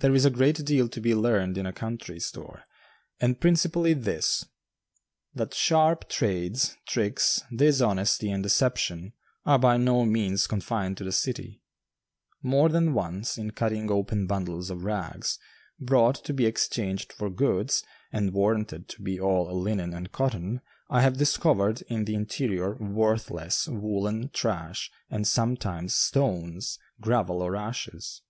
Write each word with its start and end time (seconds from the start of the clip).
There 0.00 0.14
is 0.14 0.26
a 0.26 0.30
great 0.30 0.62
deal 0.62 0.90
to 0.90 1.00
be 1.00 1.14
learned 1.14 1.56
in 1.56 1.64
a 1.64 1.72
country 1.72 2.20
store, 2.20 2.64
and 3.18 3.40
principally 3.40 3.94
this 3.94 4.44
that 5.32 5.54
sharp 5.54 6.06
trades, 6.10 6.76
tricks, 6.86 7.40
dishonesty, 7.56 8.30
and 8.30 8.42
deception 8.42 9.14
are 9.46 9.58
by 9.58 9.78
no 9.78 10.04
means 10.04 10.46
confined 10.46 10.98
to 10.98 11.04
the 11.04 11.12
city. 11.12 11.62
More 12.42 12.68
than 12.68 12.92
once, 12.92 13.38
in 13.38 13.52
cutting 13.52 13.90
open 13.90 14.26
bundles 14.26 14.68
of 14.68 14.84
rags, 14.84 15.38
brought 15.80 16.16
to 16.26 16.34
be 16.34 16.44
exchanged 16.44 17.10
for 17.10 17.30
goods, 17.30 17.82
and 18.12 18.34
warranted 18.34 18.86
to 18.90 19.02
be 19.02 19.18
all 19.18 19.58
linen 19.58 19.94
and 19.94 20.12
cotton, 20.12 20.60
I 20.90 21.00
have 21.00 21.16
discovered 21.16 21.80
in 21.88 22.04
the 22.04 22.14
interior 22.16 22.76
worthless 22.76 23.66
woolen 23.66 24.28
trash 24.28 24.90
and 25.08 25.26
sometimes 25.26 25.94
stones, 25.94 26.78
gravel 27.00 27.40
or 27.40 27.56
ashes. 27.56 28.20